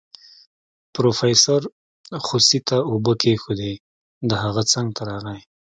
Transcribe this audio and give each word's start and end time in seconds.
پروفيسر 0.93 1.61
خوسي 2.25 2.59
ته 2.67 2.77
اوبه 2.91 3.13
کېښودې 3.21 3.73
د 4.29 4.31
هغه 4.43 4.61
څنګ 4.71 4.87
ته 4.95 5.01
راغی. 5.09 5.39